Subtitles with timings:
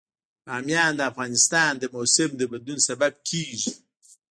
[0.45, 3.71] بامیان د افغانستان د موسم د بدلون سبب کېږي.